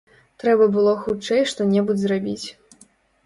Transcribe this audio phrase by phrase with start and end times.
[0.43, 2.47] Трэба было хутчэй што-небудзь зрабіць.